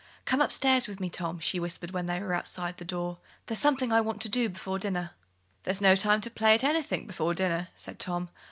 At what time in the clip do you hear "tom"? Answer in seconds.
1.11-1.37, 7.99-8.29